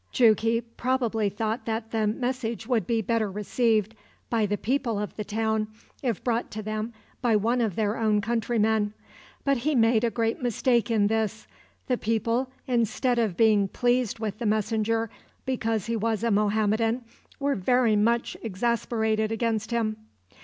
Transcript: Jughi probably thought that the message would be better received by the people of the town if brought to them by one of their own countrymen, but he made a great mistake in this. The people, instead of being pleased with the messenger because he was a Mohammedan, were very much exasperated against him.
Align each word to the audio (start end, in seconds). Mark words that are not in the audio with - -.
Jughi 0.11 0.61
probably 0.77 1.29
thought 1.29 1.65
that 1.67 1.91
the 1.91 2.07
message 2.07 2.65
would 2.65 2.87
be 2.87 3.03
better 3.03 3.29
received 3.29 3.93
by 4.31 4.47
the 4.47 4.57
people 4.57 4.97
of 4.97 5.15
the 5.15 5.23
town 5.23 5.67
if 6.01 6.23
brought 6.23 6.49
to 6.53 6.63
them 6.63 6.91
by 7.21 7.35
one 7.35 7.61
of 7.61 7.75
their 7.75 7.97
own 7.97 8.19
countrymen, 8.19 8.95
but 9.43 9.57
he 9.57 9.75
made 9.75 10.03
a 10.03 10.09
great 10.09 10.41
mistake 10.41 10.89
in 10.89 11.05
this. 11.05 11.45
The 11.85 11.99
people, 11.99 12.49
instead 12.65 13.19
of 13.19 13.37
being 13.37 13.67
pleased 13.67 14.17
with 14.17 14.39
the 14.39 14.47
messenger 14.47 15.11
because 15.45 15.85
he 15.85 15.95
was 15.95 16.23
a 16.23 16.31
Mohammedan, 16.31 17.03
were 17.39 17.53
very 17.53 17.95
much 17.95 18.35
exasperated 18.41 19.31
against 19.31 19.69
him. 19.69 19.97